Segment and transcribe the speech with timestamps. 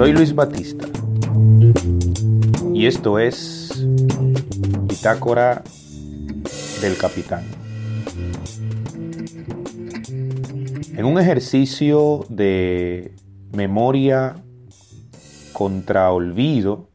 [0.00, 0.86] Soy Luis Batista
[2.72, 3.86] y esto es
[4.84, 5.62] Bitácora
[6.80, 7.44] del Capitán.
[10.96, 13.14] En un ejercicio de
[13.52, 14.36] memoria
[15.52, 16.88] contra olvido,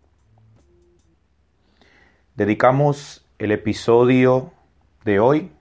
[2.33, 4.51] dedicamos el episodio
[5.03, 5.51] de hoy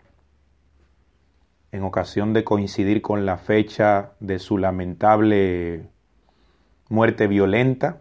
[1.73, 5.91] en ocasión de coincidir con la fecha de su lamentable
[6.89, 7.99] muerte violenta,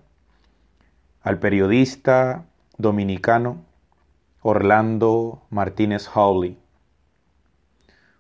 [1.22, 2.46] al periodista
[2.78, 3.58] dominicano
[4.42, 6.58] Orlando Martínez Hawley.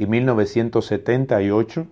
[0.00, 1.86] y 1978,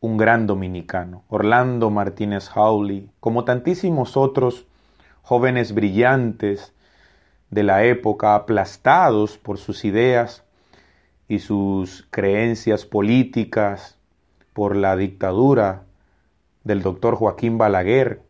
[0.00, 4.66] un gran dominicano, Orlando Martínez Hawley, como tantísimos otros
[5.22, 6.72] jóvenes brillantes
[7.50, 10.42] de la época, aplastados por sus ideas
[11.28, 13.96] y sus creencias políticas,
[14.52, 15.84] por la dictadura
[16.64, 18.20] del doctor Joaquín Balaguer,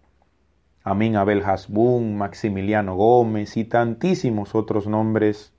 [0.84, 5.50] Amin Abel Hasbun, Maximiliano Gómez y tantísimos otros nombres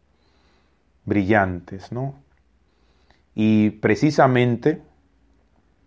[1.04, 2.22] brillantes, ¿no?
[3.36, 4.82] Y precisamente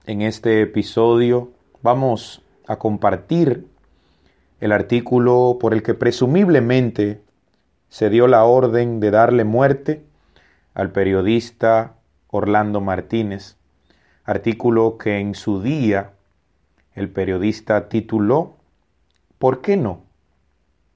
[0.05, 3.67] en este episodio vamos a compartir
[4.61, 7.21] el artículo por el que presumiblemente
[7.89, 10.03] se dio la orden de darle muerte
[10.75, 11.95] al periodista
[12.29, 13.57] Orlando Martínez,
[14.25, 16.13] artículo que en su día
[16.95, 18.57] el periodista tituló
[19.39, 20.03] ¿Por qué no,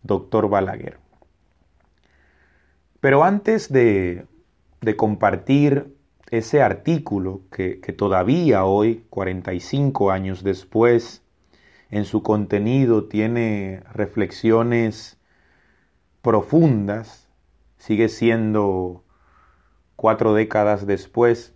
[0.02, 0.98] doctor Balaguer?
[3.00, 4.26] Pero antes de,
[4.96, 5.94] compartir
[6.30, 11.22] ese artículo que, que todavía hoy, 45 años después,
[11.90, 15.18] en su contenido tiene reflexiones
[16.22, 17.28] profundas,
[17.78, 19.02] sigue siendo
[19.96, 21.54] cuatro décadas después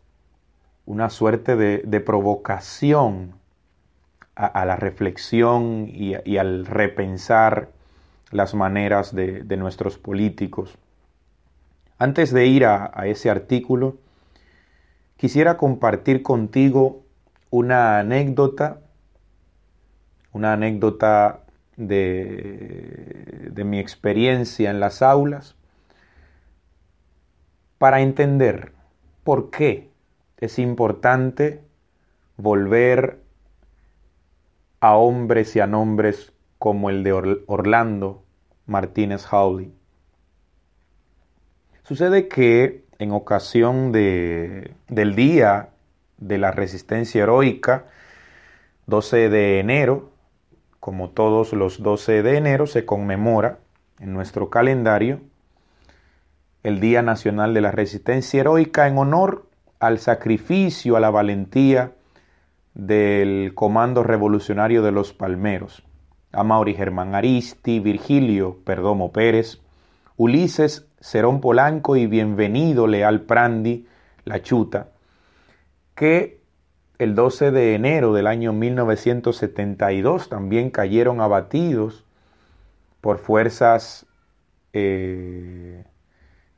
[0.87, 3.35] una suerte de, de provocación
[4.37, 7.71] a, la reflexión y, al repensar
[8.31, 10.77] las maneras de, nuestros políticos.
[11.99, 13.97] Antes de ir a, ese artículo,
[15.17, 17.03] quisiera compartir contigo
[17.51, 18.81] una anécdota,
[20.33, 21.41] una anécdota
[21.77, 25.57] de, de mi experiencia en las aulas,
[27.79, 28.73] para entender
[29.25, 29.91] por qué
[30.39, 31.63] es importante
[32.37, 33.21] volver
[34.81, 37.13] a hombres y a nombres como el de
[37.47, 38.23] Orlando
[38.67, 39.73] Martínez Hawley.
[41.83, 45.69] Sucede que en ocasión de, del Día
[46.19, 47.85] de la Resistencia Heroica,
[48.87, 50.11] 12 de enero,
[50.81, 53.59] como todos los 12 de enero, se conmemora
[54.01, 55.21] en nuestro calendario
[56.63, 59.47] el Día Nacional de la Resistencia Heroica en honor
[59.81, 61.93] al sacrificio, a la valentía
[62.73, 65.85] del Comando Revolucionario de los Palmeros,
[66.33, 69.61] Amaury Germán Aristi, Virgilio Perdomo Pérez,
[70.17, 73.89] Ulises Cerón Polanco y Bienvenido Leal Prandi,
[74.25, 74.91] La Chuta,
[75.97, 76.41] que
[76.99, 82.05] el 12 de enero del año 1972 también cayeron abatidos
[83.01, 84.07] por fuerzas
[84.73, 85.85] eh,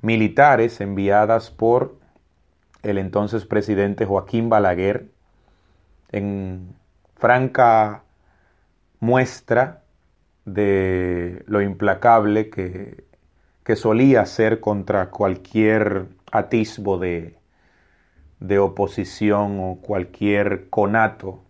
[0.02, 1.96] militares enviadas por
[2.82, 5.08] el entonces presidente Joaquín Balaguer
[6.12, 6.76] en
[7.16, 8.04] franca
[9.00, 9.82] muestra
[10.44, 13.06] de lo implacable que,
[13.66, 17.36] que solía ser contra cualquier atisbo de,
[18.38, 21.42] de oposición o cualquier conato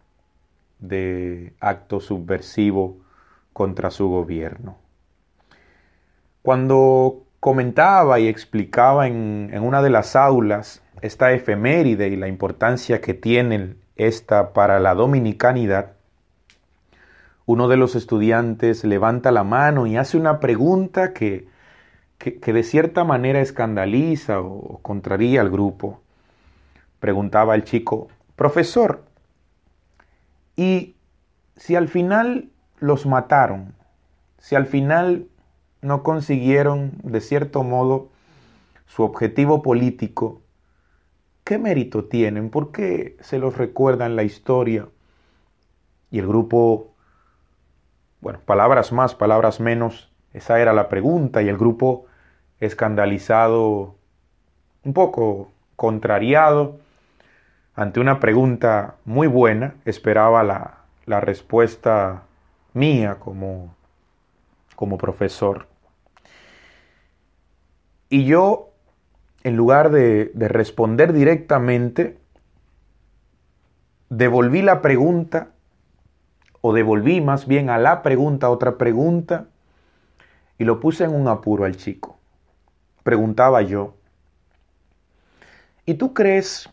[0.79, 2.97] de acto subversivo
[3.53, 4.79] contra su gobierno.
[6.41, 13.03] Cuando comentaba y explicaba en, en, una de las aulas esta efeméride y la importancia
[13.03, 15.93] que tiene esta para la dominicanidad,
[17.45, 21.55] uno de los estudiantes levanta la mano y hace una pregunta que,
[22.19, 26.01] que, de cierta manera escandaliza o contraría al grupo.
[26.99, 29.05] Preguntaba el chico, profesor,
[30.57, 30.97] ¿y
[31.57, 33.75] si al final los mataron?
[34.39, 35.29] Si al final
[35.83, 38.09] no consiguieron, de cierto modo,
[38.87, 40.41] su objetivo político,
[41.45, 42.51] ¿qué mérito tienen?
[42.51, 44.89] ¿Por qué se los recuerda en la historia?
[46.11, 46.95] Y el grupo,
[48.21, 52.05] bueno, palabras más, palabras menos, esa era la pregunta y el grupo
[52.61, 53.97] escandalizado,
[54.85, 56.79] un poco contrariado
[57.75, 62.25] ante una pregunta muy buena, esperaba la, la respuesta
[62.75, 63.75] mía como,
[64.75, 65.67] como profesor.
[68.11, 68.69] Y yo,
[69.43, 72.19] en lugar de, de responder directamente,
[74.11, 75.49] devolví la pregunta,
[76.61, 79.47] o devolví más bien a la pregunta otra pregunta,
[80.59, 82.19] y lo puse en un apuro al chico.
[83.03, 83.97] Preguntaba yo,
[85.85, 86.69] ¿y tú crees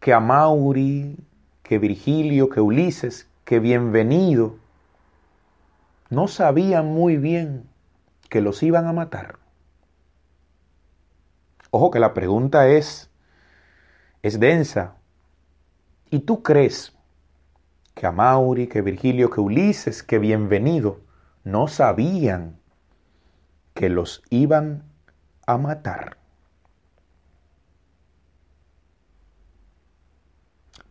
[0.00, 1.16] que a Mauri,
[1.62, 4.56] que Virgilio, que Ulises, que Bienvenido
[6.10, 7.68] no sabían muy bien
[8.28, 9.36] que los iban a matar?
[11.70, 13.10] Ojo que la pregunta es,
[14.22, 14.96] es densa.
[16.10, 16.92] ¿Y tú crees
[17.94, 21.00] que a Mauri, que Virgilio, que Ulises, que Bienvenido
[21.44, 22.61] no sabían
[23.74, 24.84] que los iban
[25.46, 26.16] a matar?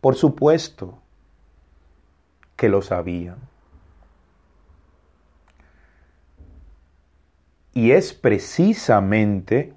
[0.00, 0.98] Por supuesto
[2.56, 3.36] que lo sabían.
[7.74, 9.74] Y es precisamente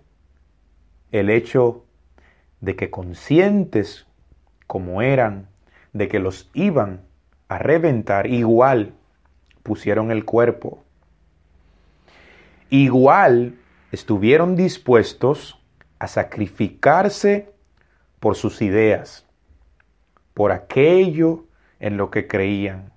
[1.11, 1.85] el hecho
[2.59, 4.05] de que conscientes
[4.67, 5.47] como eran
[5.93, 7.01] de que los iban
[7.47, 8.93] a reventar, igual
[9.63, 10.84] pusieron el cuerpo.
[12.69, 13.57] Igual
[13.91, 15.61] estuvieron dispuestos
[15.99, 17.53] a sacrificarse
[18.19, 19.25] por sus ideas,
[20.33, 21.45] por aquello
[21.79, 22.91] en lo que creían.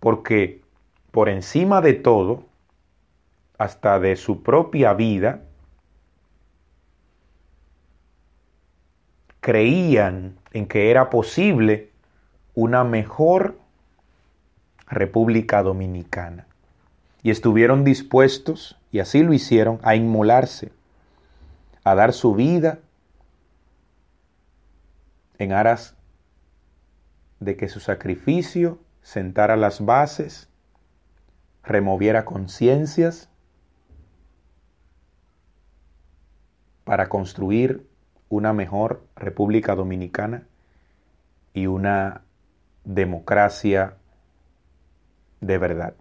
[0.00, 0.62] Porque
[1.10, 2.44] por encima de todo,
[3.56, 5.42] hasta de su propia vida,
[9.40, 11.90] creían en que era posible
[12.54, 13.58] una mejor
[14.88, 16.47] República Dominicana.
[17.22, 20.72] Y estuvieron dispuestos, y así lo hicieron, a inmolarse,
[21.84, 22.80] a dar su vida
[25.38, 25.94] en aras
[27.40, 30.48] de que su sacrificio sentara las bases,
[31.62, 33.28] removiera conciencias
[36.84, 37.86] para construir
[38.28, 40.46] una mejor República Dominicana
[41.52, 42.22] y una
[42.84, 43.96] democracia
[45.40, 45.94] de verdad.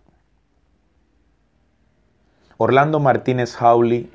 [2.59, 4.09] Orlando Martínez Hawley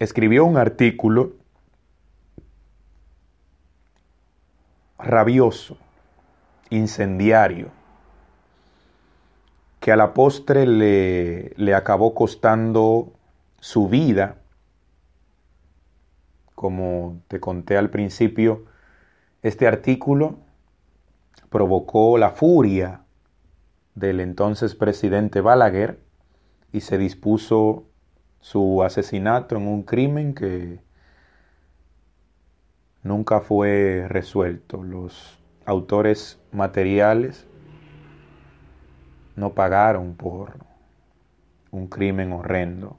[0.00, 1.34] escribió un artículo
[4.98, 5.78] rabioso,
[6.70, 7.70] incendiario,
[9.78, 13.12] que a la postre le, le acabó costando
[13.60, 14.38] su vida,
[16.56, 18.64] como te conté al principio,
[19.42, 20.40] este artículo
[21.48, 23.05] provocó la furia
[23.96, 25.98] del entonces presidente Balaguer
[26.70, 27.88] y se dispuso
[28.40, 30.78] su asesinato en un crimen que
[33.02, 34.84] nunca fue resuelto.
[34.84, 37.48] Los autores materiales
[39.34, 40.58] no pagaron por
[41.70, 42.98] un crimen horrendo.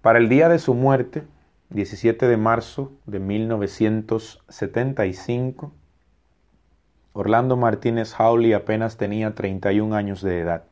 [0.00, 1.24] Para el día de su muerte,
[1.70, 5.72] 17 de marzo de 1975,
[7.18, 10.64] Orlando Martínez Hawley apenas tenía 31 años de edad.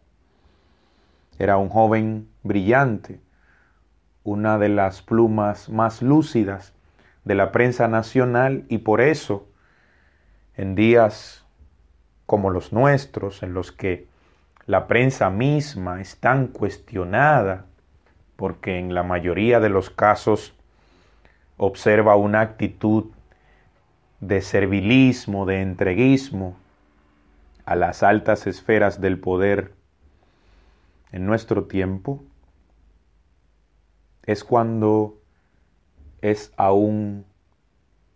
[1.38, 3.18] Era un joven brillante,
[4.24, 6.74] una de las plumas más lúcidas
[7.24, 9.48] de la prensa nacional y por eso,
[10.54, 11.46] en días
[12.26, 14.06] como los nuestros, en los que
[14.66, 17.64] la prensa misma es tan cuestionada,
[18.36, 20.54] porque en la mayoría de los casos
[21.56, 23.13] observa una actitud
[24.26, 26.56] de servilismo, de entreguismo
[27.66, 29.72] a las altas esferas del poder
[31.12, 32.24] en nuestro tiempo,
[34.24, 35.20] es cuando
[36.22, 37.26] es aún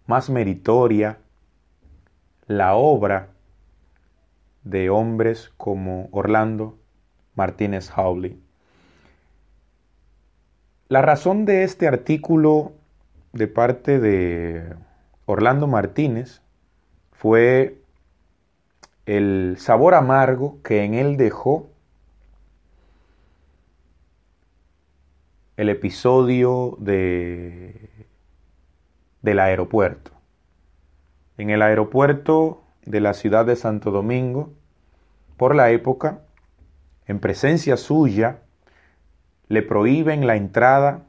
[0.07, 1.19] más meritoria
[2.47, 3.29] la obra
[4.65, 6.79] de hombres como Orlando
[7.35, 8.41] Martínez Hawley.
[10.88, 12.73] La razón de este artículo
[13.35, 14.88] de parte de
[15.30, 16.40] Orlando Martínez
[17.12, 17.82] fue
[19.04, 21.68] el sabor amargo que en él dejó
[25.58, 27.90] el episodio de,
[29.20, 30.12] del aeropuerto.
[31.37, 34.54] En el aeropuerto de la ciudad de Santo Domingo,
[35.37, 36.23] por la época,
[37.06, 38.38] en presencia suya,
[39.49, 41.02] le prohíben la entrada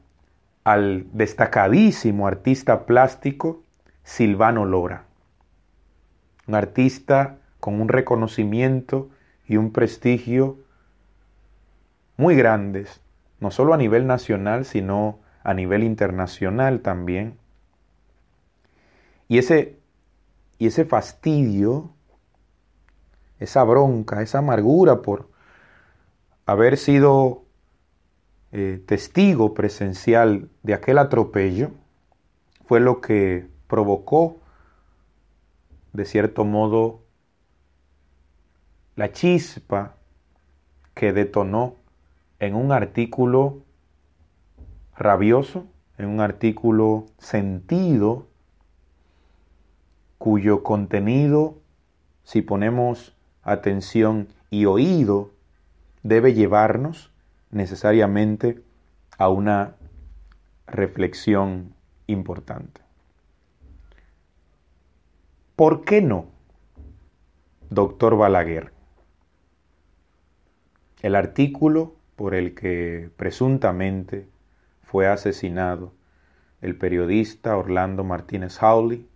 [0.62, 3.62] al destacadísimo artista plástico
[4.10, 5.04] Silvano Lora,
[6.48, 9.08] un artista con un reconocimiento
[9.46, 10.58] y un prestigio
[12.16, 13.00] muy grandes
[13.38, 17.38] no solo a nivel nacional, sino a nivel internacional también.
[19.28, 19.78] Y ese,
[20.58, 21.92] y ese fastidio,
[23.38, 25.28] esa bronca, esa amargura por
[26.46, 27.44] haber sido
[28.50, 31.70] eh, testigo presencial de aquel atropello,
[32.64, 34.40] fue lo que provocó,
[35.92, 37.04] de cierto modo,
[38.96, 39.94] la chispa
[40.94, 41.76] que detonó
[42.40, 43.62] en un artículo
[44.96, 48.26] rabioso, en un artículo sentido,
[50.18, 51.58] cuyo contenido,
[52.24, 55.30] si ponemos atención y oído,
[56.02, 57.12] debe llevarnos
[57.50, 58.62] necesariamente
[59.16, 59.76] a una
[60.66, 61.74] reflexión
[62.06, 62.89] importante.
[65.60, 66.24] ¿Por qué no,
[67.68, 68.72] doctor Balaguer?
[71.02, 74.26] El artículo por el que presuntamente
[74.82, 75.92] fue asesinado
[76.62, 79.06] el periodista Orlando Martínez Howley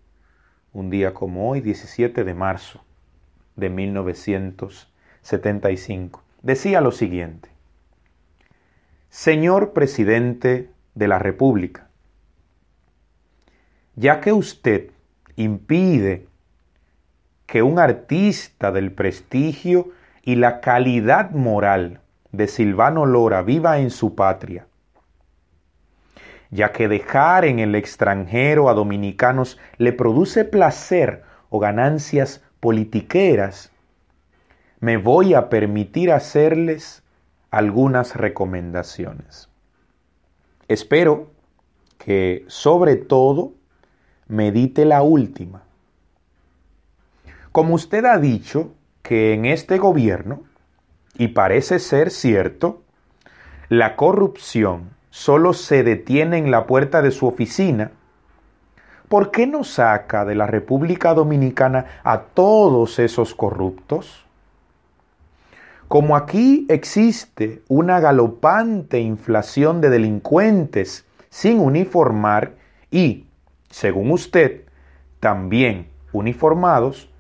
[0.75, 2.85] un día como hoy, 17 de marzo
[3.57, 6.23] de 1975.
[6.43, 7.49] Decía lo siguiente,
[9.09, 11.89] Señor presidente de la República,
[13.97, 14.91] ya que usted
[15.37, 16.29] impide
[17.47, 19.91] que un artista del prestigio
[20.23, 22.01] y la calidad moral
[22.33, 24.67] de Silvano Lora viva en su patria,
[26.51, 33.71] ya que dejar en el extranjero a dominicanos le produce placer o ganancias politiqueras,
[34.81, 37.03] me voy a permitir hacerles
[37.51, 39.49] algunas recomendaciones.
[40.69, 41.31] Espero
[41.99, 43.53] que sobre todo
[44.27, 45.63] medite la última.
[47.55, 50.43] Como usted ha dicho que en este gobierno
[51.17, 52.83] y parece ser cierto,
[53.69, 57.93] la corrupción solo se detiene en la puerta de su oficina,
[59.09, 64.27] ¿por qué no saca de la República Dominicana a todos esos corruptos?
[65.87, 72.57] Como aquí existe una galopante inflación de delincuentes sin uniformar
[72.91, 73.29] y,
[73.71, 74.65] según usted,
[75.21, 77.14] también uniformados,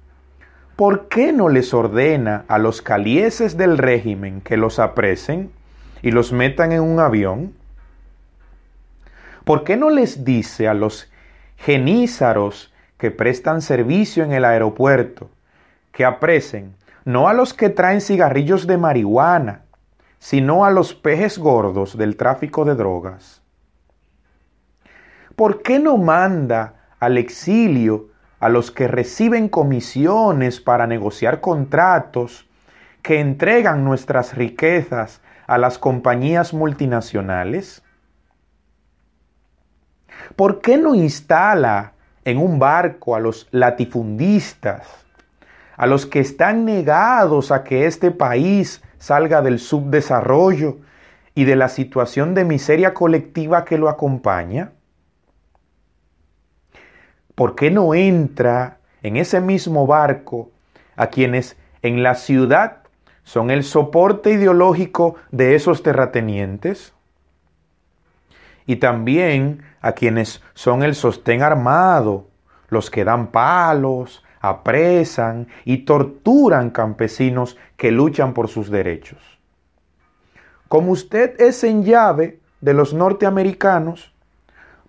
[0.76, 5.50] ¿por qué no les ordena a los calieses del régimen que los apresen
[6.02, 7.54] y los metan en un avión?
[9.44, 11.10] ¿Por qué no les dice a los
[11.56, 15.30] genízaros que prestan servicio en el aeropuerto
[15.92, 19.62] que apresen no a los que traen cigarrillos de marihuana,
[20.18, 23.42] sino a los pejes gordos del tráfico de drogas?
[25.36, 28.08] ¿Por qué no manda al exilio
[28.44, 32.46] a los que reciben comisiones para negociar contratos,
[33.00, 37.82] que entregan nuestras riquezas a las compañías multinacionales?
[40.36, 41.94] ¿Por qué no instala
[42.26, 44.88] en un barco a los latifundistas,
[45.78, 50.80] a los que están negados a que este país salga del subdesarrollo
[51.34, 54.72] y de la situación de miseria colectiva que lo acompaña?
[57.34, 60.50] ¿Por qué no entra en ese mismo barco
[60.96, 62.78] a quienes en la ciudad
[63.24, 66.92] son el soporte ideológico de esos terratenientes?
[68.66, 72.28] Y también a quienes son el sostén armado,
[72.68, 79.20] los que dan palos, apresan y torturan campesinos que luchan por sus derechos.
[80.68, 84.13] Como usted es en llave de los norteamericanos,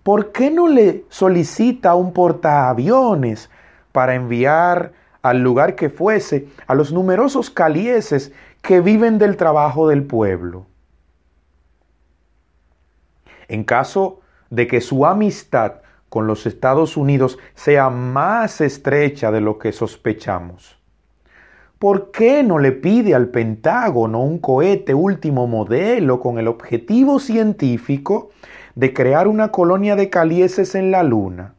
[0.06, 3.50] ¿por qué no le solicita un portaaviones
[3.90, 8.30] para enviar al lugar que fuese a los numerosos calieses
[8.62, 10.66] que viven del trabajo del pueblo?
[13.48, 19.58] En caso de que su amistad con los Estados Unidos sea más estrecha de lo
[19.58, 20.78] que sospechamos.
[21.80, 28.30] ¿Por qué no le pide al Pentágono un cohete último modelo con el objetivo científico
[28.76, 31.54] de crear una colonia de calieses en la luna?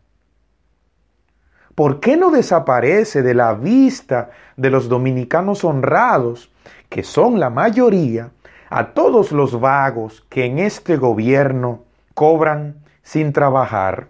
[1.75, 6.51] ¿Por qué no desaparece de la vista de los dominicanos honrados,
[6.89, 8.31] que son la mayoría,
[8.69, 11.83] a todos los vagos que en este gobierno
[12.13, 14.07] cobran sin trabajar?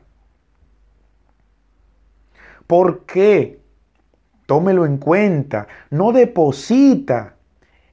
[2.68, 3.62] ¿Por qué?
[4.46, 7.37] Tómelo en cuenta, no deposita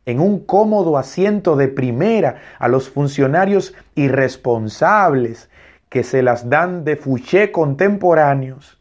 [0.06, 5.49] en un cómodo asiento de primera a los funcionarios irresponsables
[5.88, 8.80] que se las dan de fuché contemporáneos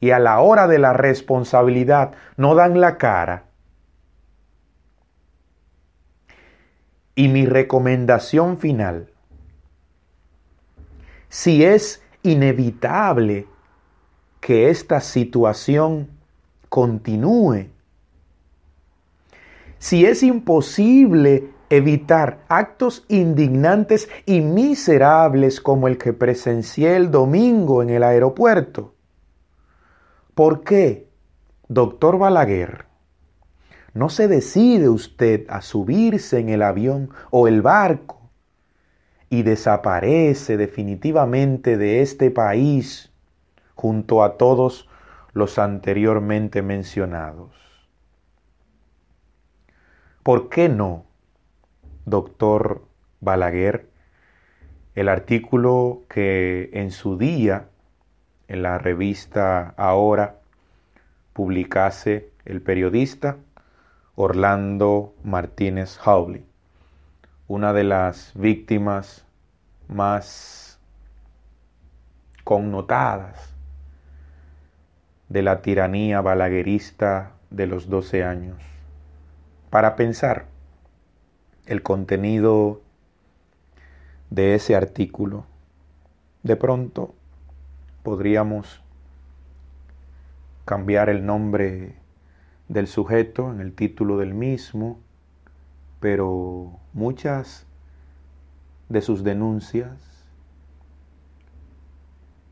[0.00, 3.44] y a la hora de la responsabilidad no dan la cara.
[7.14, 9.10] Y mi recomendación final,
[11.28, 13.46] si es inevitable
[14.40, 16.08] que esta situación
[16.68, 17.73] continúe,
[19.84, 27.90] si es imposible evitar actos indignantes y miserables como el que presencié el domingo en
[27.90, 28.94] el aeropuerto,
[30.34, 31.10] ¿por qué,
[31.68, 32.86] doctor Balaguer,
[33.92, 38.30] no se decide usted a subirse en el avión o el barco
[39.28, 43.12] y desaparece definitivamente de este país
[43.74, 44.88] junto a todos
[45.34, 47.63] los anteriormente mencionados.
[50.24, 51.04] ¿Por qué no,
[52.06, 52.86] doctor
[53.20, 53.90] Balaguer,
[54.94, 57.68] el artículo que en su día
[58.48, 60.40] en la revista Ahora
[61.34, 63.36] publicase el periodista
[64.14, 66.46] Orlando Martínez Howley,
[67.46, 69.26] una de las víctimas
[69.88, 70.80] más
[72.44, 73.54] connotadas
[75.28, 78.73] de la tiranía balaguerista de los 12 años,
[79.74, 80.46] para pensar
[81.66, 82.80] el contenido
[84.30, 85.46] de ese artículo.
[86.44, 87.12] De pronto
[88.04, 88.80] podríamos
[90.64, 91.96] cambiar el nombre
[92.68, 95.00] del sujeto en el título del mismo,
[95.98, 97.66] pero muchas
[98.88, 99.98] de sus denuncias,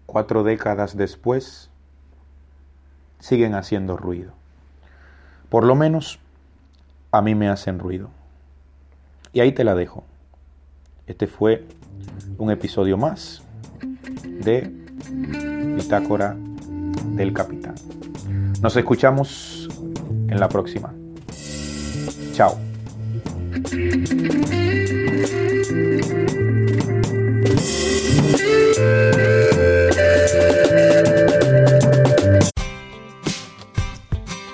[0.07, 1.71] cuatro décadas después,
[3.21, 4.33] siguen haciendo ruido.
[5.50, 6.19] Por lo menos
[7.12, 8.11] a mí me hacen ruido.
[9.33, 10.04] Y ahí te la dejo.
[11.07, 11.66] Este fue
[12.38, 13.42] un episodio más
[14.25, 14.73] de
[15.76, 16.37] Bitácora
[17.14, 17.75] del Capitán.
[18.61, 19.69] Nos escuchamos
[20.28, 20.92] en la próxima.
[22.33, 22.59] Chao.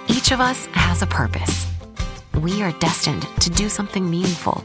[0.09, 1.58] Each of us has a purpose.
[2.43, 4.63] We are destined to do something meaningful,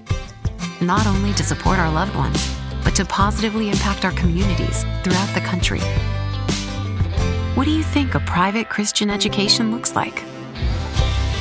[0.79, 5.41] not only to support our loved ones, but to positively impact our communities throughout the
[5.41, 5.79] country.
[7.55, 10.23] What do you think a private Christian education looks like?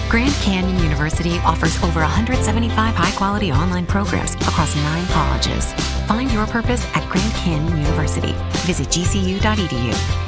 [0.09, 5.71] Grand Canyon University offers over 175 high quality online programs across nine colleges.
[6.07, 8.33] Find your purpose at Grand Canyon University.
[8.65, 10.22] Visit gcu.edu.